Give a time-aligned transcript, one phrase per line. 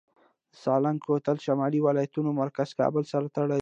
[0.51, 3.59] د سالنګ کوتل شمالي ولایتونه مرکز کابل سره تړي